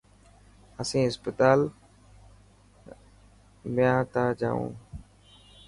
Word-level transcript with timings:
اسين 0.81 1.03
هسپتال 1.09 1.59
هيا 3.75 3.93
تا 4.13 4.23
جوڻ. 4.39 4.65